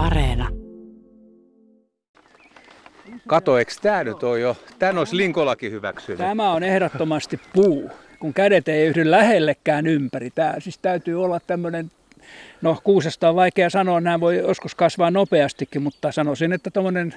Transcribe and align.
Areena. 0.00 0.48
Kato, 3.26 3.58
eikö 3.58 3.72
tämä 3.82 4.04
nyt 4.04 4.22
ole 4.22 4.40
jo? 4.40 4.56
Tän 4.78 4.98
olisi 4.98 5.16
Linkolakin 5.16 5.72
hyväksynyt. 5.72 6.18
Tämä 6.18 6.52
on 6.52 6.62
ehdottomasti 6.62 7.40
puu, 7.52 7.90
kun 8.20 8.34
kädet 8.34 8.68
ei 8.68 8.86
yhdy 8.86 9.10
lähellekään 9.10 9.86
ympäri. 9.86 10.30
Tämä 10.30 10.54
siis 10.58 10.78
täytyy 10.78 11.24
olla 11.24 11.40
tämmöinen, 11.46 11.90
no 12.62 12.78
kuusesta 12.84 13.28
on 13.28 13.36
vaikea 13.36 13.70
sanoa, 13.70 14.00
nämä 14.00 14.20
voi 14.20 14.36
joskus 14.36 14.74
kasvaa 14.74 15.10
nopeastikin, 15.10 15.82
mutta 15.82 16.12
sanoisin, 16.12 16.52
että 16.52 16.70
tuommoinen 16.70 17.14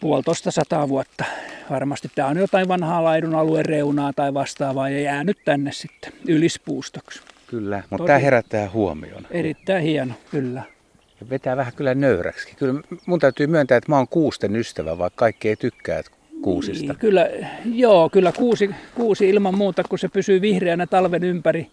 puolitoista 0.00 0.50
sataa 0.50 0.88
vuotta. 0.88 1.24
Varmasti 1.70 2.08
tämä 2.14 2.28
on 2.28 2.38
jotain 2.38 2.68
vanhaa 2.68 3.04
laidun 3.04 3.34
alueen 3.34 3.66
reunaa 3.66 4.12
tai 4.12 4.34
vastaavaa 4.34 4.88
ja 4.88 5.00
jäänyt 5.00 5.38
tänne 5.44 5.72
sitten 5.72 6.12
ylispuustoksi. 6.28 7.20
Kyllä, 7.46 7.82
mutta 7.90 8.06
tämä 8.06 8.18
herättää 8.18 8.70
huomioon. 8.70 9.26
Erittäin 9.30 9.82
hieno, 9.82 10.14
kyllä. 10.30 10.73
Ja 11.20 11.30
vetää 11.30 11.56
vähän 11.56 11.72
kyllä 11.76 11.94
nöyräksi. 11.94 12.56
Kyllä 12.56 12.80
mun 13.06 13.18
täytyy 13.18 13.46
myöntää, 13.46 13.78
että 13.78 13.92
mä 13.92 13.96
oon 13.96 14.08
kuusten 14.08 14.56
ystävä, 14.56 14.98
vaikka 14.98 15.18
kaikki 15.18 15.48
ei 15.48 15.56
tykkää 15.56 16.02
kuusista. 16.42 16.92
Niin, 16.92 16.98
kyllä, 16.98 17.30
joo, 17.64 18.10
kyllä 18.10 18.32
kuusi, 18.32 18.70
kuusi 18.94 19.30
ilman 19.30 19.58
muuta, 19.58 19.82
kun 19.88 19.98
se 19.98 20.08
pysyy 20.08 20.40
vihreänä 20.40 20.86
talven 20.86 21.24
ympäri 21.24 21.70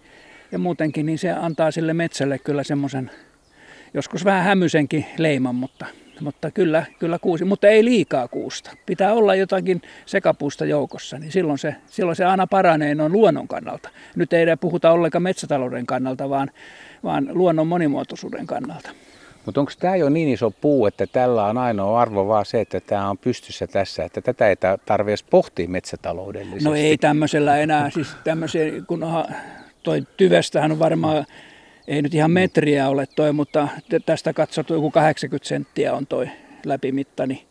ja 0.52 0.60
muutenkin, 0.60 1.06
niin 1.06 1.18
se 1.18 1.32
antaa 1.32 1.72
sille 1.72 1.94
metsälle 1.94 2.40
kyllä 2.40 2.64
semmoisen 2.64 3.12
joskus 3.94 4.26
vähän 4.26 4.44
hämysenkin 4.44 5.06
leiman, 5.18 5.56
mutta 5.56 5.86
mutta 6.22 6.52
kyllä, 6.52 6.86
kyllä 7.00 7.20
kuusi, 7.20 7.46
mutta 7.46 7.68
ei 7.68 7.86
liikaa 7.86 8.28
kuusta. 8.28 8.72
Pitää 8.86 9.14
olla 9.14 9.36
jotakin 9.36 9.82
sekapuusta 10.06 10.66
joukossa, 10.66 11.20
niin 11.20 11.32
silloin 11.32 11.58
se, 11.58 11.76
silloin 11.88 12.16
se 12.16 12.26
aina 12.26 12.48
paranee 12.48 12.96
noin 12.96 13.12
luonnon 13.12 13.48
kannalta. 13.48 13.90
Nyt 14.16 14.34
ei 14.34 14.46
puhuta 14.62 14.92
ollenkaan 14.92 15.24
metsätalouden 15.24 15.86
kannalta, 15.86 16.30
vaan, 16.30 16.52
vaan 17.04 17.28
luonnon 17.32 17.68
monimuotoisuuden 17.68 18.48
kannalta. 18.48 18.90
Mutta 19.46 19.60
onko 19.62 19.72
tämä 19.80 19.96
jo 19.96 20.10
niin 20.10 20.30
iso 20.30 20.52
puu, 20.52 20.86
että 20.86 21.08
tällä 21.08 21.46
on 21.46 21.58
ainoa 21.58 22.02
arvo 22.02 22.28
vaan 22.28 22.46
se, 22.46 22.62
että 22.62 22.80
tämä 22.80 23.10
on 23.10 23.18
pystyssä 23.18 23.68
tässä, 23.68 24.04
että 24.04 24.22
tätä 24.22 24.48
ei 24.48 24.56
tarvitse 24.86 25.26
pohtia 25.30 25.70
metsätaloudellisesti? 25.70 26.64
No 26.64 26.76
ei 26.76 26.98
tämmöisellä 26.98 27.58
enää, 27.58 27.90
siis 27.90 28.08
tämmöisiä, 28.24 28.66
kun 28.88 29.06
toi 29.84 30.04
tyvestähän 30.18 30.72
on 30.72 30.80
varmaan 30.80 31.26
ei 31.88 32.02
nyt 32.02 32.14
ihan 32.14 32.32
metriä 32.32 32.90
ole 32.90 33.06
toi, 33.16 33.34
mutta 33.34 33.68
tästä 34.06 34.34
katsottu 34.34 34.74
joku 34.74 34.92
80 34.92 35.48
senttiä 35.48 35.94
on 35.94 36.08
toi 36.08 36.30
läpimitta, 36.66 37.28
niin 37.28 37.42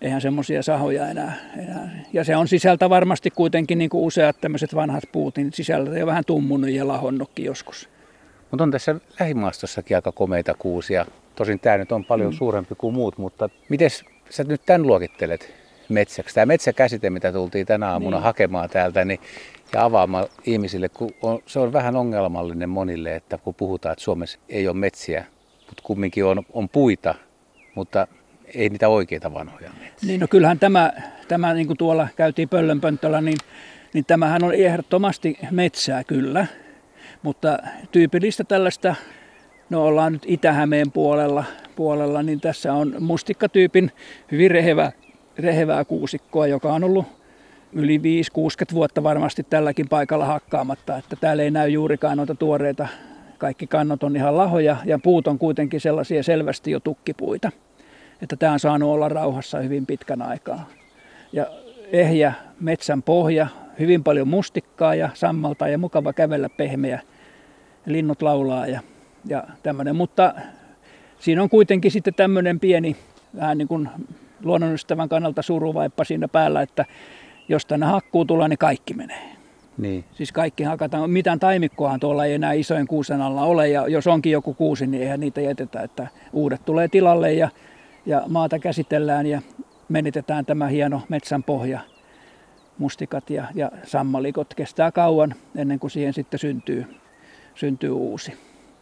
eihän 0.00 0.20
semmoisia 0.20 0.62
sahoja 0.62 1.08
enää, 1.08 1.36
enää. 1.56 1.90
Ja 2.12 2.24
se 2.24 2.36
on 2.36 2.48
sisältä 2.48 2.90
varmasti 2.90 3.30
kuitenkin 3.30 3.78
niin 3.78 3.90
kuin 3.90 4.04
useat 4.04 4.40
tämmöiset 4.40 4.74
vanhat 4.74 5.04
puut, 5.12 5.36
niin 5.36 5.52
sisältä 5.52 5.98
jo 5.98 6.06
vähän 6.06 6.24
tummunut 6.26 6.70
ja 6.70 6.88
lahonnutkin 6.88 7.44
joskus. 7.44 7.88
Mutta 8.54 8.64
on 8.64 8.70
tässä 8.70 8.94
lähimaastossakin 9.20 9.96
aika 9.96 10.12
komeita 10.12 10.54
kuusia. 10.58 11.06
Tosin 11.36 11.60
tämä 11.60 11.78
nyt 11.78 11.92
on 11.92 12.04
paljon 12.04 12.32
mm. 12.32 12.36
suurempi 12.36 12.74
kuin 12.74 12.94
muut, 12.94 13.18
mutta 13.18 13.48
miten 13.68 13.90
sä 14.30 14.44
nyt 14.44 14.62
tämän 14.66 14.82
luokittelet 14.82 15.54
metsäksi? 15.88 16.34
Tämä 16.34 16.46
metsäkäsite, 16.46 17.10
mitä 17.10 17.32
tultiin 17.32 17.66
tänä 17.66 17.88
aamuna 17.88 18.16
niin. 18.16 18.24
hakemaan 18.24 18.70
täältä, 18.70 19.04
niin 19.04 19.20
ja 19.72 19.84
avaamaan 19.84 20.26
ihmisille, 20.46 20.88
kun 20.88 21.10
on, 21.22 21.42
se 21.46 21.58
on 21.58 21.72
vähän 21.72 21.96
ongelmallinen 21.96 22.68
monille, 22.68 23.16
että 23.16 23.38
kun 23.38 23.54
puhutaan, 23.54 23.92
että 23.92 24.04
Suomessa 24.04 24.38
ei 24.48 24.68
ole 24.68 24.76
metsiä, 24.76 25.24
mutta 25.66 25.82
kumminkin 25.82 26.24
on, 26.24 26.42
on 26.52 26.68
puita, 26.68 27.14
mutta 27.74 28.06
ei 28.54 28.68
niitä 28.68 28.88
oikeita 28.88 29.34
vanhoja 29.34 29.70
metsiä. 29.80 30.06
Niin 30.06 30.20
no 30.20 30.26
kyllähän 30.30 30.58
tämä, 30.58 30.92
tämä 31.28 31.54
niin 31.54 31.66
kuin 31.66 31.76
tuolla 31.76 32.08
käytiin 32.16 32.48
pöllönpönttöllä, 32.48 33.20
niin, 33.20 33.38
niin 33.92 34.04
tämähän 34.04 34.44
on 34.44 34.54
ehdottomasti 34.54 35.38
metsää 35.50 36.04
kyllä, 36.04 36.46
mutta 37.24 37.58
tyypillistä 37.92 38.44
tällaista, 38.44 38.94
no 39.70 39.84
ollaan 39.84 40.12
nyt 40.12 40.22
Itä-Hämeen 40.26 40.90
puolella, 40.90 41.44
puolella, 41.76 42.22
niin 42.22 42.40
tässä 42.40 42.72
on 42.72 42.94
mustikkatyypin 42.98 43.92
hyvin 44.32 44.50
rehevää, 44.50 44.92
rehevää 45.38 45.84
kuusikkoa, 45.84 46.46
joka 46.46 46.72
on 46.72 46.84
ollut 46.84 47.06
yli 47.72 47.98
5-60 47.98 48.74
vuotta 48.74 49.02
varmasti 49.02 49.42
tälläkin 49.42 49.88
paikalla 49.88 50.26
hakkaamatta, 50.26 50.96
että 50.96 51.16
täällä 51.16 51.42
ei 51.42 51.50
näy 51.50 51.68
juurikaan 51.68 52.16
noita 52.16 52.34
tuoreita. 52.34 52.88
Kaikki 53.38 53.66
kannot 53.66 54.02
on 54.02 54.16
ihan 54.16 54.36
lahoja 54.36 54.76
ja 54.84 54.98
puut 54.98 55.26
on 55.26 55.38
kuitenkin 55.38 55.80
sellaisia 55.80 56.22
selvästi 56.22 56.70
jo 56.70 56.80
tukkipuita. 56.80 57.50
Että 58.22 58.36
tämä 58.36 58.52
on 58.52 58.60
saanut 58.60 58.90
olla 58.90 59.08
rauhassa 59.08 59.58
hyvin 59.58 59.86
pitkän 59.86 60.22
aikaa. 60.22 60.68
Ja 61.32 61.46
ehjä 61.92 62.32
metsän 62.60 63.02
pohja, 63.02 63.46
hyvin 63.78 64.04
paljon 64.04 64.28
mustikkaa 64.28 64.94
ja 64.94 65.08
sammalta 65.14 65.68
ja 65.68 65.78
mukava 65.78 66.12
kävellä 66.12 66.48
pehmeä. 66.48 67.00
Linnut 67.86 68.22
laulaa 68.22 68.66
ja, 68.66 68.80
ja 69.26 69.44
tämmöinen, 69.62 69.96
mutta 69.96 70.34
siinä 71.18 71.42
on 71.42 71.50
kuitenkin 71.50 71.90
sitten 71.90 72.14
tämmöinen 72.14 72.60
pieni, 72.60 72.96
vähän 73.36 73.58
niin 73.58 73.68
kuin 73.68 73.88
luonnonystävän 74.42 75.08
kannalta 75.08 75.42
suruvaippa 75.42 76.04
siinä 76.04 76.28
päällä, 76.28 76.62
että 76.62 76.84
jos 77.48 77.66
tänne 77.66 77.86
hakkuu 77.86 78.24
tulee, 78.24 78.48
niin 78.48 78.58
kaikki 78.58 78.94
menee. 78.94 79.34
Niin. 79.78 80.04
Siis 80.12 80.32
kaikki 80.32 80.62
hakataan. 80.62 81.10
Mitään 81.10 81.40
taimikkoahan 81.40 82.00
tuolla 82.00 82.24
ei 82.24 82.34
enää 82.34 82.52
isojen 82.52 82.86
kuusen 82.86 83.22
alla 83.22 83.42
ole, 83.42 83.68
ja 83.68 83.88
jos 83.88 84.06
onkin 84.06 84.32
joku 84.32 84.54
kuusi, 84.54 84.86
niin 84.86 85.02
eihän 85.02 85.20
niitä 85.20 85.40
jätetä, 85.40 85.80
että 85.80 86.08
uudet 86.32 86.64
tulee 86.64 86.88
tilalle 86.88 87.32
ja, 87.32 87.48
ja 88.06 88.22
maata 88.28 88.58
käsitellään 88.58 89.26
ja 89.26 89.42
menitetään 89.88 90.46
tämä 90.46 90.66
hieno 90.66 91.02
metsän 91.08 91.42
pohja. 91.42 91.80
Mustikat 92.78 93.30
ja, 93.30 93.44
ja 93.54 93.70
sammalikot 93.84 94.54
kestää 94.54 94.92
kauan 94.92 95.34
ennen 95.56 95.78
kuin 95.78 95.90
siihen 95.90 96.12
sitten 96.12 96.40
syntyy, 96.40 96.86
syntyy 97.54 97.90
uusi. 97.90 98.32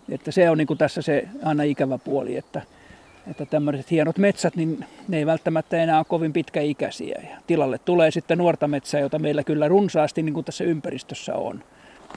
Että 0.09 0.31
se 0.31 0.51
on 0.51 0.59
niin 0.59 0.67
kuin 0.67 0.79
tässä 0.79 1.03
se 1.03 1.29
aina 1.45 1.63
ikävä 1.63 1.99
puoli, 1.99 2.37
että 2.37 2.63
että 3.31 3.47
tämmöiset 3.47 3.91
hienot 3.91 4.19
metsät, 4.19 4.57
niin 4.57 4.85
ne 5.09 5.19
ei 5.19 5.27
välttämättä 5.27 5.77
enää 5.77 5.99
ole 5.99 6.05
kovin 6.09 6.33
pitkäikäisiä. 6.33 7.21
Ja 7.31 7.37
tilalle 7.47 7.79
tulee 7.79 8.11
sitten 8.11 8.39
nuorta 8.39 8.69
metsää, 8.69 9.01
jota 9.01 9.19
meillä 9.19 9.45
kyllä 9.45 9.69
runsaasti 9.69 10.23
niin 10.23 10.35
kuin 10.35 10.45
tässä 10.45 10.65
ympäristössä 10.65 11.35
on. 11.35 11.65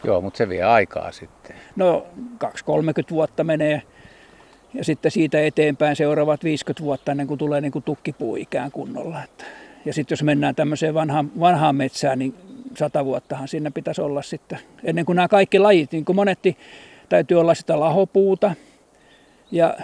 Joo, 0.04 0.22
mutta 0.22 0.38
se 0.38 0.50
vie 0.50 0.64
aikaa 0.64 1.12
sitten. 1.12 1.56
No 1.76 2.08
2-30 2.44 2.48
vuotta 3.12 3.44
menee 3.44 3.82
ja 4.74 4.84
sitten 4.84 5.12
siitä 5.12 5.42
eteenpäin 5.42 5.96
seuraavat 5.96 6.44
50 6.44 6.84
vuotta 6.84 7.12
ennen 7.12 7.28
kuin 7.28 7.38
tulee 7.38 7.62
niin 7.62 7.72
kuin 7.72 7.84
tukkipuu 7.84 8.36
ikään 8.36 8.72
kunnolla. 8.72 9.24
Että. 9.24 9.46
Ja 9.86 9.94
sitten 9.94 10.14
jos 10.14 10.24
mennään 10.24 10.56
tämmöiseen 10.56 10.94
vanhaan, 10.94 11.32
vanhaan 11.40 11.76
metsään, 11.76 12.20
niin 12.20 12.34
sata 12.78 13.06
vuottahan 13.06 13.48
siinä 13.48 13.72
pitäisi 13.72 14.02
olla 14.02 14.22
sitten. 14.22 14.60
Ennen 14.84 15.06
kuin 15.06 15.16
nämä 15.16 15.28
kaikki 15.28 15.60
lajit, 15.60 15.92
niin 15.92 16.06
kuin 16.06 16.16
monetti, 16.16 16.58
täytyy 17.10 17.40
olla 17.40 17.54
sitä 17.54 17.80
lahopuuta 17.80 18.56
ja 19.52 19.78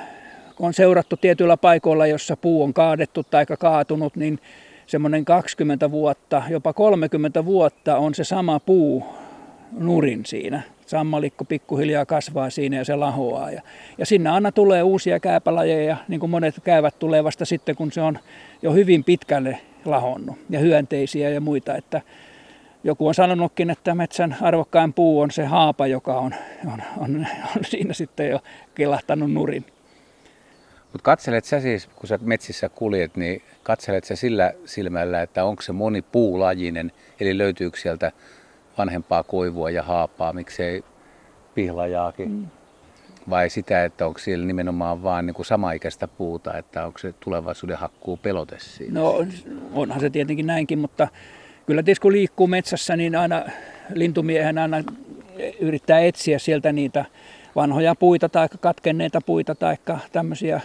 on 0.59 0.73
seurattu 0.73 1.17
tietyillä 1.17 1.57
paikoilla, 1.57 2.07
jossa 2.07 2.37
puu 2.37 2.63
on 2.63 2.73
kaadettu 2.73 3.23
tai 3.23 3.45
kaatunut, 3.45 4.15
niin 4.15 4.39
semmoinen 4.87 5.25
20 5.25 5.91
vuotta, 5.91 6.43
jopa 6.49 6.73
30 6.73 7.45
vuotta 7.45 7.97
on 7.97 8.15
se 8.15 8.23
sama 8.23 8.59
puu 8.59 9.03
nurin 9.71 10.25
siinä. 10.25 10.61
Sammalikko 10.85 11.45
pikkuhiljaa 11.45 12.05
kasvaa 12.05 12.49
siinä 12.49 12.77
ja 12.77 12.85
se 12.85 12.95
lahoaa. 12.95 13.51
Ja, 13.51 13.61
ja 13.97 14.05
sinne 14.05 14.29
aina 14.29 14.51
tulee 14.51 14.83
uusia 14.83 15.19
kääpälajeja, 15.19 15.97
niin 16.07 16.19
kuin 16.19 16.29
monet 16.29 16.55
käyvät 16.63 16.99
tulee 16.99 17.23
vasta 17.23 17.45
sitten, 17.45 17.75
kun 17.75 17.91
se 17.91 18.01
on 18.01 18.19
jo 18.61 18.73
hyvin 18.73 19.03
pitkälle 19.03 19.59
lahonnut. 19.85 20.37
Ja 20.49 20.59
hyönteisiä 20.59 21.29
ja 21.29 21.41
muita, 21.41 21.75
että 21.75 22.01
joku 22.83 23.07
on 23.07 23.13
sanonutkin, 23.13 23.69
että 23.69 23.95
metsän 23.95 24.37
arvokkain 24.41 24.93
puu 24.93 25.19
on 25.19 25.31
se 25.31 25.45
haapa, 25.45 25.87
joka 25.87 26.19
on, 26.19 26.35
on, 26.73 26.81
on, 26.97 27.27
on 27.57 27.65
siinä 27.65 27.93
sitten 27.93 28.29
jo 28.29 28.39
kilahtanut 28.75 29.31
nurin. 29.31 29.65
Mutta 30.83 31.03
katselet 31.03 31.45
sä 31.45 31.59
siis, 31.59 31.87
kun 31.95 32.07
sä 32.07 32.19
metsissä 32.21 32.69
kuljet, 32.69 33.17
niin 33.17 33.41
katselet 33.63 34.03
sä 34.03 34.15
sillä 34.15 34.53
silmällä, 34.65 35.21
että 35.21 35.45
onko 35.45 35.61
se 35.61 35.71
moni 35.71 36.01
puulajinen, 36.01 36.91
eli 37.19 37.37
löytyykö 37.37 37.77
sieltä 37.77 38.11
vanhempaa 38.77 39.23
koivua 39.23 39.69
ja 39.69 39.83
haapaa, 39.83 40.33
miksei 40.33 40.83
pihlajaakin. 41.55 42.31
Mm. 42.31 42.47
Vai 43.29 43.49
sitä, 43.49 43.85
että 43.85 44.05
onko 44.05 44.19
siellä 44.19 44.45
nimenomaan 44.45 45.03
vaan 45.03 45.25
niin 45.25 45.33
kuin 45.33 45.45
samaikäistä 45.45 46.07
puuta, 46.07 46.57
että 46.57 46.85
onko 46.85 46.99
se 46.99 47.13
tulevaisuuden 47.19 47.77
hakkuu 47.77 48.17
pelote 48.17 48.55
siinä? 48.59 48.99
No 48.99 49.25
onhan 49.73 49.99
se 49.99 50.09
tietenkin 50.09 50.47
näinkin, 50.47 50.79
mutta 50.79 51.07
kyllä 51.65 51.83
tietysti 51.83 52.01
kun 52.01 52.11
liikkuu 52.11 52.47
metsässä, 52.47 52.95
niin 52.95 53.15
aina 53.15 53.45
lintumiehen 53.93 54.57
aina 54.57 54.83
yrittää 55.59 55.99
etsiä 55.99 56.39
sieltä 56.39 56.71
niitä 56.71 57.05
vanhoja 57.55 57.95
puita 57.95 58.29
tai 58.29 58.47
katkenneita 58.59 59.21
puita 59.21 59.55
tai 59.55 59.77
tämmöisiä 60.11 60.61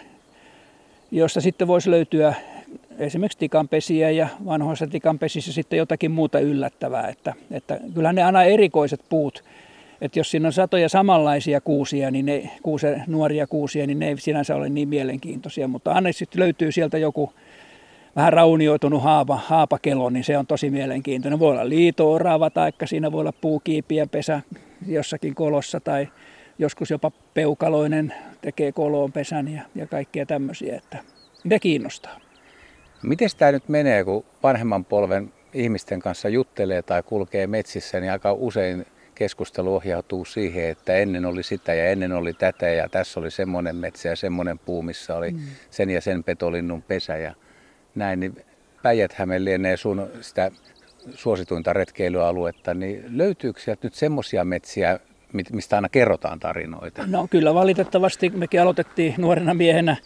josta 1.10 1.40
sitten 1.40 1.68
voisi 1.68 1.90
löytyä 1.90 2.34
esimerkiksi 2.98 3.38
tikanpesiä 3.38 4.10
ja 4.10 4.28
vanhoissa 4.44 4.86
tikanpesissä 4.86 5.52
sitten 5.52 5.76
jotakin 5.76 6.10
muuta 6.10 6.40
yllättävää. 6.40 7.08
Että, 7.08 7.34
että 7.50 7.80
kyllähän 7.94 8.14
ne 8.14 8.22
aina 8.22 8.44
erikoiset 8.44 9.00
puut, 9.08 9.44
että 10.00 10.18
jos 10.18 10.30
siinä 10.30 10.48
on 10.48 10.52
satoja 10.52 10.88
samanlaisia 10.88 11.60
kuusia, 11.60 12.10
niin 12.10 12.26
ne, 12.26 12.50
kuuse, 12.62 13.00
nuoria 13.06 13.46
kuusia, 13.46 13.86
niin 13.86 13.98
ne 13.98 14.08
ei 14.08 14.18
sinänsä 14.18 14.56
ole 14.56 14.68
niin 14.68 14.88
mielenkiintoisia, 14.88 15.68
mutta 15.68 15.92
aina 15.92 16.12
sitten 16.12 16.40
löytyy 16.40 16.72
sieltä 16.72 16.98
joku 16.98 17.32
vähän 18.16 18.32
raunioitunut 18.32 19.02
haapa, 19.02 19.36
haapakelo, 19.36 20.10
niin 20.10 20.24
se 20.24 20.38
on 20.38 20.46
tosi 20.46 20.70
mielenkiintoinen. 20.70 21.38
Voi 21.38 21.50
olla 21.50 21.68
liito-orava 21.68 22.50
tai 22.50 22.72
siinä 22.84 23.12
voi 23.12 23.20
olla 23.20 23.32
puukiipiä 23.32 24.06
pesä 24.06 24.40
jossakin 24.86 25.34
kolossa 25.34 25.80
tai 25.80 26.08
joskus 26.58 26.90
jopa 26.90 27.10
peukaloinen 27.34 28.14
tekee 28.40 28.72
koloon 28.72 29.12
pesän 29.12 29.48
ja, 29.48 29.62
ja 29.74 29.86
kaikkea 29.86 30.26
tämmöisiä, 30.26 30.76
että 30.76 30.98
ne 31.44 31.58
kiinnostaa. 31.58 32.20
Miten 33.02 33.28
tämä 33.38 33.52
nyt 33.52 33.68
menee, 33.68 34.04
kun 34.04 34.24
vanhemman 34.42 34.84
polven 34.84 35.32
ihmisten 35.54 36.00
kanssa 36.00 36.28
juttelee 36.28 36.82
tai 36.82 37.02
kulkee 37.02 37.46
metsissä, 37.46 38.00
niin 38.00 38.12
aika 38.12 38.32
usein 38.32 38.86
keskustelu 39.14 39.74
ohjautuu 39.74 40.24
siihen, 40.24 40.68
että 40.70 40.94
ennen 40.96 41.24
oli 41.24 41.42
sitä 41.42 41.74
ja 41.74 41.90
ennen 41.90 42.12
oli 42.12 42.32
tätä 42.32 42.68
ja 42.68 42.88
tässä 42.88 43.20
oli 43.20 43.30
semmoinen 43.30 43.76
metsä 43.76 44.08
ja 44.08 44.16
semmoinen 44.16 44.58
puu, 44.58 44.82
missä 44.82 45.16
oli 45.16 45.30
mm. 45.30 45.38
sen 45.70 45.90
ja 45.90 46.00
sen 46.00 46.24
petolinnun 46.24 46.82
pesä 46.82 47.16
ja 47.16 47.34
näin. 47.96 48.20
Niin 48.20 48.36
päijät 48.82 49.16
lienee 49.38 49.76
sun 49.76 50.08
sitä 50.20 50.50
suosituinta 51.14 51.72
retkeilyaluetta, 51.72 52.74
niin 52.74 53.04
löytyykö 53.10 53.60
sieltä 53.60 53.86
nyt 53.86 53.94
semmoisia 53.94 54.44
metsiä, 54.44 55.00
mistä 55.52 55.76
aina 55.76 55.88
kerrotaan 55.88 56.40
tarinoita? 56.40 57.06
No 57.06 57.26
kyllä 57.30 57.54
valitettavasti 57.54 58.30
mekin 58.30 58.62
aloitettiin 58.62 59.14
nuorena 59.18 59.54
miehenä 59.54 59.96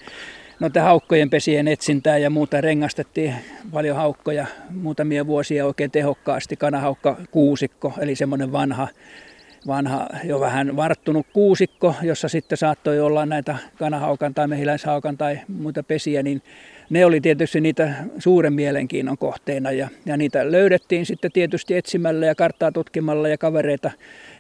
noita 0.61 0.83
haukkojen 0.83 1.31
pesien 1.31 1.69
etsintää 1.69 2.19
ja 2.19 2.31
muuta 2.31 2.61
rengastettiin 2.61 3.35
paljon 3.73 3.97
haukkoja 3.97 4.47
muutamia 4.71 5.27
vuosia 5.27 5.67
oikein 5.67 5.91
tehokkaasti. 5.91 6.57
Kanahaukka 6.57 7.17
kuusikko, 7.31 7.93
eli 8.01 8.15
semmoinen 8.15 8.53
vanha, 8.53 8.89
vanha 9.67 10.07
jo 10.25 10.41
vähän 10.41 10.77
varttunut 10.77 11.27
kuusikko, 11.33 11.95
jossa 12.03 12.29
sitten 12.29 12.59
saattoi 12.59 13.01
olla 13.01 13.27
näitä 13.27 13.57
kanahaukan 13.79 14.35
tai 14.35 14.49
mehiläishaukan 14.49 15.19
tai 15.19 15.41
muita 15.49 15.83
pesiä, 15.83 16.23
niin 16.23 16.43
ne 16.91 17.05
oli 17.05 17.21
tietysti 17.21 17.61
niitä 17.61 17.95
suuren 18.19 18.53
mielenkiinnon 18.53 19.19
kohteena 19.19 19.73
ja, 19.73 19.89
ja 20.07 20.17
niitä 20.17 20.53
löydettiin 20.53 21.07
sitten 21.07 21.33
tietysti 21.33 21.77
etsimällä 21.77 22.27
ja 22.27 22.35
karttaa 22.35 22.73
tutkimalla 22.73 23.29
ja 23.29 23.39
kavereita, 23.39 23.91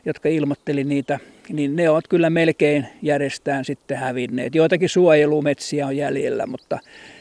jotka 0.05 0.29
ilmoitteli 0.29 0.85
niitä, 0.85 1.19
niin 1.53 1.77
ne 1.77 1.91
ovat 1.91 2.09
kyllä 2.09 2.31
melkein 2.31 2.87
järjestään 3.03 3.65
sitten 3.65 3.97
hävinneet. 3.97 4.55
Joitakin 4.55 4.89
suojelumetsiä 4.89 5.87
on 5.87 5.97
jäljellä, 5.97 6.47
mutta 6.47 6.79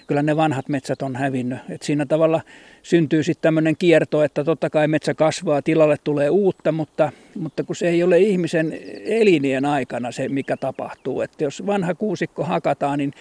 kyllä 0.08 0.24
ne 0.24 0.36
vanhat 0.36 0.70
metsät 0.70 1.02
on 1.02 1.16
hävinnyt. 1.16 1.60
Et 1.70 1.82
siinä 1.82 2.06
tavalla 2.06 2.42
syntyy 2.84 3.24
sitten 3.24 3.42
tämmöinen 3.42 3.76
kierto, 3.78 4.24
että 4.24 4.44
totta 4.44 4.70
kai 4.70 4.88
metsä 4.88 5.14
kasvaa, 5.14 5.62
tilalle 5.62 5.98
tulee 6.04 6.30
uutta, 6.30 6.72
mutta, 6.72 7.12
mutta 7.40 7.64
kun 7.64 7.76
se 7.76 7.90
ei 7.90 8.04
ole 8.04 8.20
ihmisen 8.20 8.80
elinien 9.06 9.66
aikana 9.66 10.12
se, 10.12 10.30
mikä 10.30 10.58
tapahtuu. 10.58 11.22
Että 11.22 11.44
jos 11.44 11.66
vanha 11.66 11.96
kuusikko 11.96 12.44
hakataan, 12.44 13.00
niin 13.00 13.14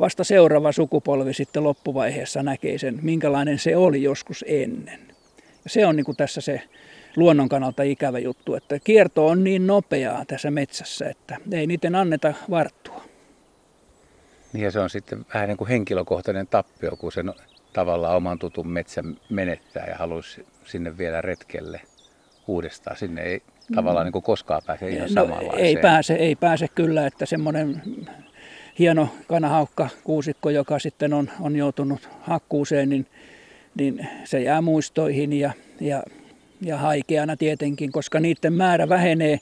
vasta 0.00 0.24
seuraava 0.24 0.72
sukupolvi 0.72 1.34
sitten 1.34 1.64
loppuvaiheessa 1.64 2.42
näkee 2.42 2.78
sen, 2.78 2.98
minkälainen 3.02 3.58
se 3.58 3.76
oli 3.76 4.02
joskus 4.02 4.44
ennen. 4.48 5.00
Ja 5.64 5.70
se 5.70 5.86
on 5.86 5.96
niin 5.96 6.04
kuin 6.04 6.16
tässä 6.16 6.40
se 6.40 6.62
luonnon 7.16 7.48
kannalta 7.48 7.82
ikävä 7.82 8.18
juttu, 8.18 8.54
että 8.54 8.78
kierto 8.78 9.26
on 9.26 9.44
niin 9.44 9.66
nopeaa 9.66 10.24
tässä 10.24 10.50
metsässä, 10.50 11.08
että 11.08 11.36
ei 11.52 11.66
niiden 11.66 11.94
anneta 11.94 12.34
varttua. 12.50 13.04
Niin 14.52 14.64
ja 14.64 14.70
se 14.70 14.80
on 14.80 14.90
sitten 14.90 15.26
vähän 15.34 15.48
niin 15.48 15.56
kuin 15.56 15.68
henkilökohtainen 15.68 16.46
tappio, 16.46 16.96
kun 16.96 17.12
sen 17.12 17.32
tavallaan 17.72 18.16
oman 18.16 18.38
tutun 18.38 18.68
metsän 18.68 19.16
menettää 19.30 19.86
ja 19.86 19.96
haluaisi 19.96 20.46
sinne 20.64 20.98
vielä 20.98 21.20
retkelle 21.20 21.80
uudestaan. 22.46 22.96
Sinne 22.96 23.22
ei 23.22 23.42
tavallaan 23.74 24.06
niin 24.06 24.12
kuin 24.12 24.22
koskaan 24.22 24.62
pääse 24.66 24.88
ihan 24.88 25.08
no, 25.14 25.22
samanlaiseen. 25.22 25.66
Ei 25.66 25.76
pääse, 25.76 26.14
ei 26.14 26.36
pääse 26.36 26.68
kyllä, 26.68 27.06
että 27.06 27.26
semmoinen 27.26 27.82
hieno 28.78 29.08
kanahaukka 29.28 29.88
kuusikko, 30.04 30.50
joka 30.50 30.78
sitten 30.78 31.12
on, 31.12 31.30
on 31.40 31.56
joutunut 31.56 32.08
hakkuuseen, 32.20 32.88
niin, 32.88 33.06
niin 33.74 34.08
se 34.24 34.40
jää 34.40 34.62
muistoihin 34.62 35.32
ja, 35.32 35.52
ja, 35.80 36.02
ja 36.60 36.76
haikeana 36.76 37.36
tietenkin, 37.36 37.92
koska 37.92 38.20
niiden 38.20 38.52
määrä 38.52 38.88
vähenee 38.88 39.38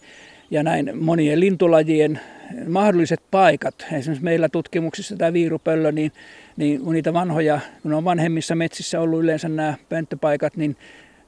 ja 0.50 0.62
näin 0.62 0.90
monien 1.00 1.40
lintulajien 1.40 2.20
mahdolliset 2.68 3.20
paikat, 3.30 3.74
esimerkiksi 3.92 4.24
meillä 4.24 4.48
tutkimuksissa 4.48 5.16
tämä 5.16 5.32
viirupöllö, 5.32 5.92
niin, 5.92 6.12
niin 6.56 6.80
kun 6.80 6.92
niitä 6.92 7.12
vanhoja, 7.12 7.60
kun 7.82 7.94
on 7.94 8.04
vanhemmissa 8.04 8.54
metsissä 8.54 9.00
ollut 9.00 9.20
yleensä 9.20 9.48
nämä 9.48 9.74
pönttöpaikat, 9.88 10.56
niin 10.56 10.76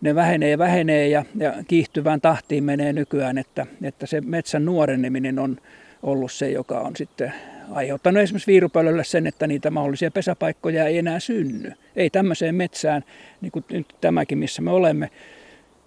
ne 0.00 0.14
vähenee 0.14 0.50
ja 0.50 0.58
vähenee 0.58 1.08
ja, 1.08 1.24
ja 1.38 1.54
kiihtyvään 1.68 2.20
tahtiin 2.20 2.64
menee 2.64 2.92
nykyään, 2.92 3.38
että, 3.38 3.66
että 3.82 4.06
se 4.06 4.20
metsän 4.20 4.64
nuoreneminen 4.64 5.38
on 5.38 5.56
ollut 6.02 6.32
se, 6.32 6.50
joka 6.50 6.80
on 6.80 6.96
sitten 6.96 7.32
aiheuttanut 7.70 8.22
esimerkiksi 8.22 8.52
viirupöllölle 8.52 9.04
sen, 9.04 9.26
että 9.26 9.46
niitä 9.46 9.70
mahdollisia 9.70 10.10
pesäpaikkoja 10.10 10.86
ei 10.86 10.98
enää 10.98 11.20
synny. 11.20 11.72
Ei 11.96 12.10
tämmöiseen 12.10 12.54
metsään, 12.54 13.04
niin 13.40 13.52
kuin 13.52 13.64
nyt 13.70 13.86
tämäkin, 14.00 14.38
missä 14.38 14.62
me 14.62 14.70
olemme, 14.70 15.10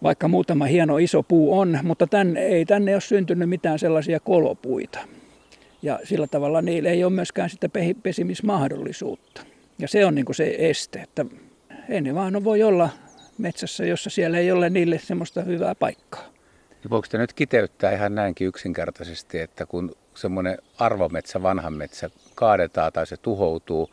vaikka 0.04 0.28
muutama 0.28 0.66
hieno 0.66 0.98
iso 0.98 1.24
puu 1.24 1.60
on, 1.60 1.80
mutta 1.84 2.08
tänne, 2.08 2.46
ei 2.46 2.66
tänne 2.66 2.94
ole 2.94 3.02
syntynyt 3.02 3.50
mitään 3.50 3.80
sellaisia 3.80 4.20
kolopuita. 4.20 5.00
Ja 5.82 6.00
sillä 6.04 6.28
tavalla 6.28 6.62
niillä 6.62 6.90
ei 6.90 7.04
ole 7.04 7.14
myöskään 7.14 7.50
sitä 7.50 7.70
pesimismahdollisuutta. 8.04 9.42
Ja 9.80 9.88
se 9.88 10.06
on 10.06 10.16
niin 10.16 10.26
kuin 10.26 10.36
se 10.36 10.56
este, 10.58 11.00
että 11.00 11.26
ei 11.90 12.02
ne 12.02 12.16
vaan 12.16 12.44
voi 12.44 12.64
olla 12.64 12.90
metsässä, 13.38 13.86
jossa 13.86 14.10
siellä 14.10 14.38
ei 14.38 14.52
ole 14.52 14.70
niille 14.70 15.00
semmoista 15.00 15.42
hyvää 15.42 15.76
paikkaa. 15.76 16.34
Ja 16.84 16.90
voiko 16.90 17.08
te 17.12 17.18
nyt 17.18 17.34
kiteyttää 17.34 17.92
ihan 17.92 18.16
näinkin 18.16 18.48
yksinkertaisesti, 18.48 19.40
että 19.40 19.66
kun 19.66 19.96
semmoinen 20.16 20.58
arvometsä, 20.80 21.44
vanha 21.44 21.70
metsä 21.70 22.10
kaadetaan 22.36 22.94
tai 22.94 23.08
se 23.08 23.18
tuhoutuu, 23.18 23.90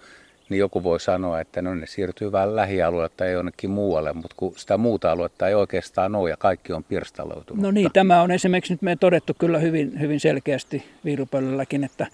niin 0.49 0.59
joku 0.59 0.83
voi 0.83 1.01
sanoa, 1.01 1.41
että 1.41 1.63
no 1.63 1.75
ne 1.75 1.87
siirtyy 1.87 2.33
vähän 2.33 2.57
lähialueelle 2.57 3.11
tai 3.17 3.33
jonnekin 3.33 3.71
muualle, 3.71 4.13
mutta 4.13 4.37
kun 4.37 4.53
sitä 4.57 4.77
muuta 4.77 5.13
aluetta 5.13 5.49
ei 5.49 5.55
oikeastaan 5.55 6.15
ole 6.15 6.31
ja 6.31 6.37
kaikki 6.37 6.73
on 6.73 6.85
pirstaloitunut. 6.85 7.63
No 7.63 7.71
niin, 7.71 7.91
tämä 7.93 8.23
on 8.23 8.31
esimerkiksi 8.31 8.73
nyt 8.73 8.83
me 8.83 8.97
todettu 8.97 9.35
kyllä 9.39 9.59
hyvin, 9.59 10.01
hyvin 10.01 10.21
selkeästi 10.21 10.85
viirupöllölläkin, 11.05 11.85
että, 11.85 12.07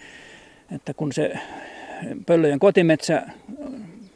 että 0.74 0.94
kun 0.94 1.12
se 1.12 1.38
pöllöjen 2.26 2.58
kotimetsä 2.58 3.22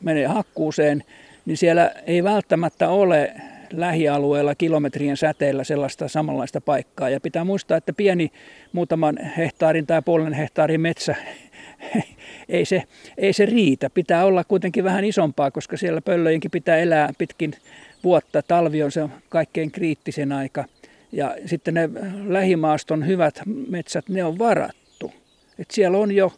menee 0.03 0.27
hakkuuseen, 0.27 1.05
niin 1.47 1.57
siellä 1.57 1.91
ei 2.07 2.25
välttämättä 2.25 2.89
ole 2.89 3.35
lähialueella 3.73 4.55
kilometrien 4.55 5.17
säteellä 5.17 5.65
sellaista 5.65 6.09
samanlaista 6.09 6.61
paikkaa. 6.61 7.11
Ja 7.11 7.21
pitää 7.21 7.45
muistaa, 7.45 7.77
että 7.77 7.93
pieni 7.93 8.31
muutaman 8.73 9.19
hehtaarin 9.37 9.87
tai 9.87 10.03
puolen 10.03 10.33
hehtaarin 10.33 10.81
metsä 10.81 11.15
ei 12.49 12.65
se, 12.65 12.83
ei 13.19 13.33
se 13.33 13.47
riitä. 13.47 13.91
Pitää 13.91 14.25
olla 14.25 14.45
kuitenkin 14.45 14.85
vähän 14.85 15.05
isompaa, 15.05 15.51
koska 15.51 15.77
siellä 15.77 16.01
pöllöjenkin 16.01 16.51
pitää 16.51 16.77
elää 16.77 17.11
pitkin 17.19 17.53
vuotta. 18.05 18.43
Talvi 18.43 18.83
on 18.83 18.93
se 18.93 19.09
kaikkein 19.29 19.71
kriittisen 19.71 20.33
aika. 20.33 20.65
Ja 21.13 21.37
sitten 21.47 21.75
ne 21.75 21.91
lähimaaston 22.27 23.07
hyvät 23.07 23.43
metsät, 23.69 24.09
ne 24.09 24.25
on 24.25 24.39
varattu. 24.39 25.13
Et 25.59 25.71
siellä 25.71 25.99
on 25.99 26.13
jo, 26.13 26.33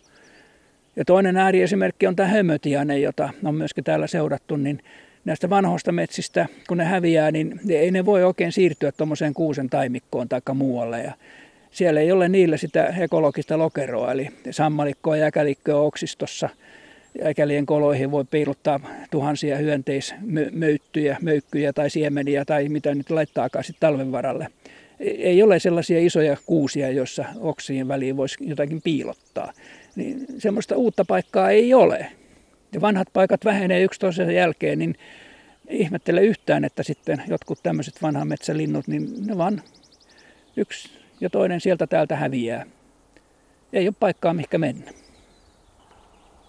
ja 0.97 1.05
toinen 1.05 1.37
ääriesimerkki 1.37 2.07
on 2.07 2.17
tämä 2.17 2.29
hömötiainen, 2.29 3.03
jota 3.03 3.31
on 3.45 3.55
myöskin 3.55 3.85
täällä 3.85 4.07
seurattu, 4.07 4.57
niin 4.57 4.83
näistä 5.25 5.51
vanhoista 5.51 5.93
metsistä, 5.93 6.47
kun 6.69 6.77
ne 6.79 6.85
häviää, 6.85 7.31
niin 7.31 7.61
ei 7.69 7.91
ne 7.91 8.07
voi 8.07 8.25
oikein 8.25 8.53
siirtyä 8.53 8.93
tuommoiseen 8.93 9.35
kuusen 9.35 9.71
taimikkoon 9.71 10.29
tai 10.29 10.41
muualle. 10.55 11.03
Ja 11.03 11.13
siellä 11.71 12.01
ei 12.01 12.13
ole 12.13 12.29
niillä 12.29 12.57
sitä 12.57 12.87
ekologista 12.87 13.59
lokeroa, 13.59 14.13
eli 14.13 14.29
sammalikkoa 14.51 15.17
ja 15.17 15.27
äkälikköä 15.27 15.77
oksistossa. 15.77 16.49
Äkälien 17.25 17.67
koloihin 17.67 18.11
voi 18.11 18.25
piilottaa 18.25 18.81
tuhansia 19.11 19.57
hyönteismöyttyjä, 19.57 21.17
möykkyjä 21.23 21.73
tai 21.73 21.91
siemeniä 21.91 22.45
tai 22.45 22.69
mitä 22.69 22.95
nyt 22.95 23.11
laittaakaan 23.11 23.65
sitten 23.65 23.81
talven 23.81 24.13
varalle. 24.13 24.47
Ei 25.01 25.43
ole 25.43 25.59
sellaisia 25.59 26.01
isoja 26.01 26.37
kuusia, 26.47 26.91
joissa 26.91 27.25
oksien 27.41 27.89
väliin 27.89 28.17
voisi 28.17 28.37
jotakin 28.41 28.83
piilottaa. 28.83 29.53
Niin 29.97 30.27
semmoista 30.39 30.77
uutta 30.77 31.05
paikkaa 31.05 31.51
ei 31.51 31.75
ole 31.75 32.07
ja 32.73 32.81
vanhat 32.81 33.09
paikat 33.13 33.45
vähenee 33.45 33.83
yksi 33.83 34.01
toisen 34.01 34.35
jälkeen, 34.35 34.79
niin 34.79 34.95
ihmettele 35.69 36.21
yhtään, 36.21 36.65
että 36.65 36.83
sitten 36.83 37.23
jotkut 37.29 37.59
tämmöiset 37.63 38.03
vanhan 38.03 38.29
metsälinnut, 38.29 38.89
niin 38.89 39.27
ne 39.27 39.39
vaan 39.39 39.63
yksi 40.57 40.91
ja 41.21 41.31
toinen 41.31 41.61
sieltä 41.61 41.87
täältä 41.87 42.17
häviää. 42.17 42.67
Ei 43.73 43.89
ole 43.89 43.95
paikkaa, 44.01 44.35
mihinkä 44.35 44.59
mennä. 44.59 44.91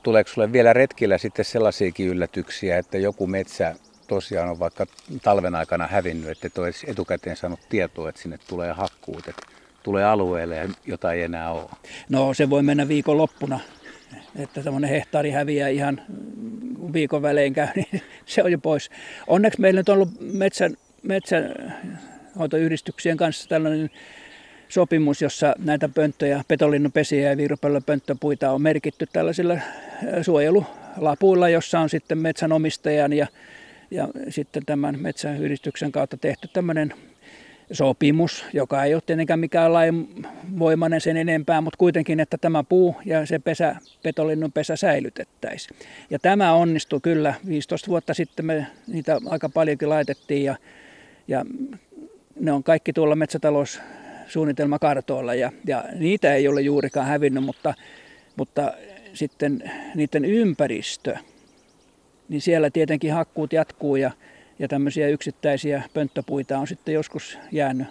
Tuleeko 0.04 0.30
sulle 0.30 0.52
vielä 0.52 0.74
retkillä 0.74 1.18
sitten 1.18 1.46
sellaisiakin 1.46 2.08
yllätyksiä, 2.08 2.78
että 2.78 2.98
joku 2.98 3.28
metsä 3.28 3.76
tosiaan 4.08 4.50
on 4.50 4.60
vaikka 4.60 4.86
talven 5.22 5.56
aikana 5.56 5.88
hävinnyt, 5.88 6.30
että 6.30 6.48
et 6.48 6.58
olisi 6.58 6.92
etukäteen 6.92 7.38
saanut 7.38 7.60
tietoa, 7.70 8.10
että 8.10 8.22
sinne 8.22 8.38
tulee 8.48 8.72
hakkuut, 8.72 9.28
että 9.28 9.42
tulee 9.84 10.06
alueelle, 10.06 10.70
jota 10.86 11.14
ei 11.14 11.22
enää 11.22 11.52
ole? 11.52 11.70
No 12.10 12.34
se 12.34 12.50
voi 12.50 12.64
mennä 12.64 12.88
viikonloppuna 12.88 13.60
että 14.36 14.62
semmoinen 14.62 14.90
hehtaari 14.90 15.32
häviää 15.32 15.70
ihan 15.70 16.02
viikon 16.94 17.22
välein 17.22 17.54
käy, 17.54 17.68
niin 17.76 18.02
se 18.26 18.44
on 18.44 18.52
jo 18.52 18.58
pois. 18.58 18.90
Onneksi 19.28 19.62
meillä 19.62 19.84
on 19.88 19.94
ollut 19.94 20.10
metsän, 20.20 20.78
metsänhoitoyhdistyksien 21.04 23.18
kanssa 23.18 23.50
tällainen 23.50 23.90
sopimus, 24.70 25.22
jossa 25.22 25.56
näitä 25.60 25.90
pönttöjä, 25.90 26.44
petolinnupesiä 26.48 27.30
ja 27.30 27.38
viirupöllöpönttöpuita 27.38 28.52
on 28.52 28.62
merkitty 28.62 29.08
tällaisilla 29.14 29.58
suojelulapuilla, 30.22 31.50
jossa 31.50 31.80
on 31.80 31.90
sitten 31.90 32.18
metsänomistajan 32.18 33.14
ja, 33.14 33.28
ja 33.92 34.08
sitten 34.30 34.66
tämän 34.66 35.00
metsäyhdistyksen 35.00 35.92
kautta 35.92 36.18
tehty 36.18 36.50
tämmöinen 36.54 36.94
sopimus, 37.74 38.46
joka 38.54 38.84
ei 38.84 38.94
ole 38.94 39.02
tietenkään 39.06 39.40
mikään 39.40 39.74
lainvoimainen 39.74 41.02
sen 41.02 41.18
enempää, 41.18 41.62
mutta 41.62 41.78
kuitenkin, 41.78 42.20
että 42.20 42.38
tämä 42.38 42.64
puu 42.64 42.96
ja 43.06 43.26
se 43.26 43.40
pesä, 43.40 43.76
petolinnun 44.04 44.52
pesä 44.52 44.76
säilytettäisiin. 44.76 45.80
Ja 46.10 46.20
tämä 46.20 46.54
onnistui 46.54 47.00
kyllä. 47.02 47.34
15 47.48 47.88
vuotta 47.88 48.14
sitten 48.14 48.46
me 48.46 48.68
niitä 48.88 49.22
aika 49.30 49.50
paljonkin 49.50 49.90
laitettiin 49.90 50.44
ja, 50.44 50.56
ja 51.28 51.46
ne 52.40 52.52
on 52.52 52.64
kaikki 52.64 52.94
tuolla 52.94 53.16
metsätaloussuunnitelmakartoilla 53.16 55.34
ja, 55.34 55.52
ja 55.68 55.84
niitä 55.96 56.34
ei 56.34 56.48
ole 56.48 56.62
juurikaan 56.62 57.08
hävinnyt, 57.08 57.44
mutta, 57.44 57.74
mutta 58.36 58.74
sitten 59.14 59.72
niiden 59.96 60.26
ympäristö, 60.26 61.18
niin 62.30 62.42
siellä 62.42 62.70
tietenkin 62.70 63.14
hakkuut 63.14 63.54
jatkuu 63.54 63.96
ja, 63.96 64.12
ja 64.60 64.68
tämmöisiä 64.68 65.08
yksittäisiä 65.08 65.84
pönttöpuita 65.94 66.58
on 66.58 66.68
sitten 66.68 66.94
joskus 66.94 67.38
jäänyt 67.52 67.88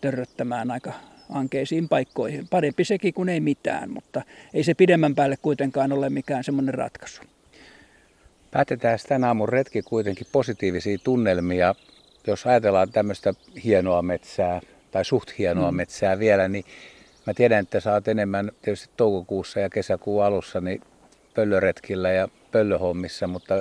törröttämään 0.00 0.70
aika 0.70 0.92
ankeisiin 1.30 1.88
paikkoihin. 1.88 2.48
Parempi 2.48 2.84
sekin 2.84 3.14
kuin 3.14 3.28
ei 3.28 3.40
mitään, 3.40 3.90
mutta 3.90 4.22
ei 4.54 4.64
se 4.64 4.74
pidemmän 4.74 5.14
päälle 5.14 5.36
kuitenkaan 5.36 5.92
ole 5.92 6.10
mikään 6.10 6.44
semmoinen 6.44 6.74
ratkaisu. 6.74 7.22
Päätetään 8.50 8.98
tänä 9.08 9.26
aamun 9.26 9.48
retki 9.48 9.82
kuitenkin 9.82 10.26
positiivisia 10.32 10.98
tunnelmia. 11.04 11.74
Jos 12.26 12.46
ajatellaan 12.46 12.92
tämmöistä 12.92 13.34
hienoa 13.64 14.02
metsää 14.02 14.60
tai 14.90 15.04
suht 15.04 15.38
hienoa 15.38 15.70
mm. 15.70 15.76
metsää 15.76 16.18
vielä, 16.18 16.48
niin 16.48 16.64
mä 17.26 17.34
tiedän, 17.34 17.62
että 17.62 17.80
sä 17.80 17.92
oot 17.92 18.08
enemmän 18.08 18.50
tietysti 18.62 18.90
toukokuussa 18.96 19.60
ja 19.60 19.70
kesäkuun 19.70 20.24
alussa 20.24 20.60
niin 20.60 20.80
pöllöretkillä 21.34 22.12
ja 22.12 22.28
pöllöhommissa, 22.52 23.26
mutta 23.26 23.54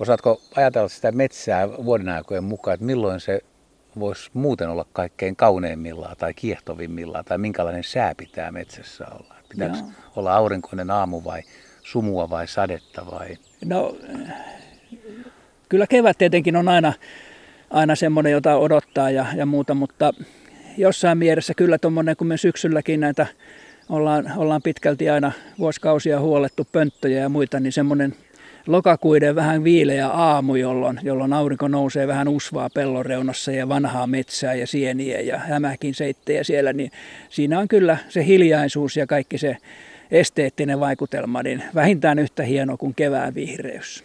osaatko 0.00 0.40
ajatella 0.56 0.88
sitä 0.88 1.12
metsää 1.12 1.68
vuoden 1.68 2.08
aikojen 2.08 2.44
mukaan, 2.44 2.74
että 2.74 2.86
milloin 2.86 3.20
se 3.20 3.40
voisi 3.98 4.30
muuten 4.34 4.68
olla 4.68 4.86
kaikkein 4.92 5.36
kauneimmillaan 5.36 6.16
tai 6.16 6.34
kiehtovimmillaan, 6.34 7.24
tai 7.24 7.38
minkälainen 7.38 7.84
sää 7.84 8.14
pitää 8.14 8.52
metsässä 8.52 9.06
olla? 9.10 9.34
Pitääkö 9.48 9.76
Joo. 9.76 9.86
olla 10.16 10.34
aurinkoinen 10.34 10.90
aamu 10.90 11.24
vai 11.24 11.42
sumua 11.82 12.30
vai 12.30 12.48
sadetta 12.48 13.06
vai? 13.10 13.38
No, 13.64 13.96
kyllä 15.68 15.86
kevät 15.86 16.18
tietenkin 16.18 16.56
on 16.56 16.68
aina, 16.68 16.92
aina 17.70 17.94
semmoinen, 17.94 18.32
jota 18.32 18.56
odottaa 18.56 19.10
ja, 19.10 19.26
ja 19.36 19.46
muuta, 19.46 19.74
mutta 19.74 20.14
jossain 20.76 21.18
mielessä 21.18 21.54
kyllä 21.54 21.78
tuommoinen, 21.78 22.16
kun 22.16 22.26
me 22.26 22.36
syksylläkin 22.36 23.00
näitä 23.00 23.26
ollaan, 23.88 24.32
ollaan 24.36 24.62
pitkälti 24.62 25.10
aina 25.10 25.32
vuosikausia 25.58 26.20
huolettu 26.20 26.68
pönttöjä 26.72 27.20
ja 27.20 27.28
muita, 27.28 27.60
niin 27.60 27.72
semmoinen 27.72 28.14
lokakuiden 28.66 29.34
vähän 29.34 29.64
viileä 29.64 30.08
aamu, 30.08 30.54
jolloin, 30.54 31.00
jolloin 31.02 31.32
aurinko 31.32 31.68
nousee 31.68 32.06
vähän 32.06 32.28
usvaa 32.28 32.70
pellon 32.74 33.06
reunassa 33.06 33.52
ja 33.52 33.68
vanhaa 33.68 34.06
metsää 34.06 34.54
ja 34.54 34.66
sieniä 34.66 35.20
ja 35.20 35.38
hämäkin 35.38 35.94
seittejä 35.94 36.44
siellä, 36.44 36.72
niin 36.72 36.90
siinä 37.28 37.58
on 37.58 37.68
kyllä 37.68 37.96
se 38.08 38.26
hiljaisuus 38.26 38.96
ja 38.96 39.06
kaikki 39.06 39.38
se 39.38 39.56
esteettinen 40.10 40.80
vaikutelma, 40.80 41.42
niin 41.42 41.62
vähintään 41.74 42.18
yhtä 42.18 42.42
hieno 42.42 42.76
kuin 42.76 42.94
kevään 42.94 43.34
vihreys. 43.34 44.04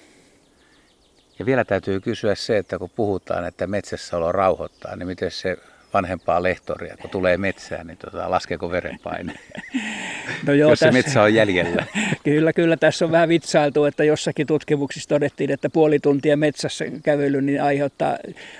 Ja 1.39 1.45
vielä 1.45 1.65
täytyy 1.65 1.99
kysyä 1.99 2.35
se, 2.35 2.57
että 2.57 2.79
kun 2.79 2.89
puhutaan, 2.95 3.45
että 3.45 3.67
metsässäolo 3.67 4.31
rauhoittaa, 4.31 4.95
niin 4.95 5.07
miten 5.07 5.31
se 5.31 5.57
vanhempaa 5.93 6.43
lehtoria, 6.43 6.97
kun 6.97 7.09
tulee 7.09 7.37
metsään, 7.37 7.87
niin 7.87 7.97
tota, 7.97 8.31
laskeeko 8.31 8.71
verenpaine? 8.71 9.33
No 10.47 10.53
joo, 10.53 10.69
jos 10.69 10.79
se 10.79 10.85
tässä, 10.85 10.97
metsä 10.97 11.21
on 11.21 11.33
jäljellä. 11.33 11.85
kyllä, 12.23 12.53
kyllä. 12.53 12.77
Tässä 12.77 13.05
on 13.05 13.11
vähän 13.11 13.29
vitsailtu, 13.29 13.85
että 13.85 14.03
jossakin 14.03 14.47
tutkimuksissa 14.47 15.09
todettiin, 15.09 15.51
että 15.51 15.69
puoli 15.69 15.99
tuntia 15.99 16.37
metsässä 16.37 16.85
kävely 17.03 17.41
niin 17.41 17.61
aiheuttaa 17.61 18.17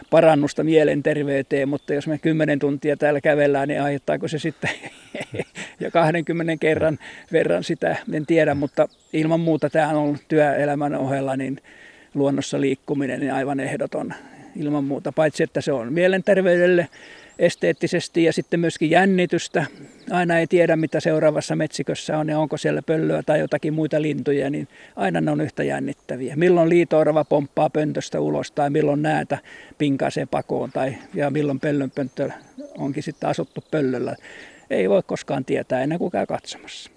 parannusta 0.10 0.64
mielenterveyteen, 0.64 1.70
mutta 1.70 1.94
jos 1.94 2.08
me 2.08 2.18
kymmenen 2.18 2.60
tuntia 2.60 2.98
täällä 2.98 3.22
kävellään, 3.22 3.68
niin 3.68 3.82
aiheuttaako 3.82 4.28
se 4.28 4.40
sitten 4.40 4.70
jo 5.80 5.92
20 5.92 6.58
kerran 6.60 7.00
verran 7.32 7.64
sitä, 7.64 7.96
en 8.14 8.26
tiedä, 8.26 8.56
mutta 8.56 8.90
ilman 9.14 9.40
muuta 9.40 9.70
tämä 9.70 9.90
on 9.90 9.96
ollut 9.96 10.22
työelämän 10.28 10.96
ohella, 10.96 11.36
niin 11.36 11.62
luonnossa 12.14 12.62
liikkuminen 12.62 13.20
niin 13.20 13.34
aivan 13.34 13.60
ehdoton 13.60 14.14
ilman 14.56 14.84
muuta, 14.84 15.12
paitsi 15.12 15.44
että 15.44 15.62
se 15.62 15.72
on 15.72 15.94
mielenterveydelle 15.94 16.88
esteettisesti 17.40 18.24
ja 18.24 18.34
sitten 18.34 18.60
myöskin 18.60 18.90
jännitystä. 18.90 19.66
Aina 20.12 20.40
ei 20.40 20.48
tiedä, 20.48 20.76
mitä 20.76 21.00
seuraavassa 21.00 21.56
metsikössä 21.56 22.18
on 22.18 22.30
ja 22.30 22.40
onko 22.40 22.58
siellä 22.58 22.82
pöllöä 22.82 23.24
tai 23.24 23.40
jotakin 23.40 23.74
muita 23.74 24.02
lintuja, 24.02 24.50
niin 24.50 24.68
aina 24.96 25.22
ne 25.22 25.32
on 25.32 25.42
yhtä 25.42 25.64
jännittäviä. 25.64 26.36
Milloin 26.36 26.70
liitoorava 26.70 27.24
pomppaa 27.26 27.70
pöntöstä 27.70 28.20
ulos 28.20 28.52
tai 28.52 28.70
milloin 28.70 29.02
näätä 29.02 29.38
pinkaisee 29.78 30.26
pakoon 30.26 30.72
tai 30.72 30.96
ja 31.14 31.30
milloin 31.30 31.60
pöllönpönttö 31.60 32.30
onkin 32.78 33.04
sitten 33.04 33.30
asuttu 33.30 33.64
pöllöllä. 33.72 34.16
Ei 34.70 34.90
voi 34.90 35.04
koskaan 35.06 35.46
tietää 35.46 35.84
ennen 35.84 36.00
kuin 36.00 36.12
käy 36.12 36.26
katsomassa. 36.26 36.95